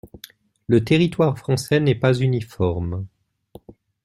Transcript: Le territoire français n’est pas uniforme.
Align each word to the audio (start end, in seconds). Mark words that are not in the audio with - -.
Le 0.65 0.83
territoire 0.83 1.37
français 1.37 1.79
n’est 1.79 1.93
pas 1.93 2.15
uniforme. 2.17 3.05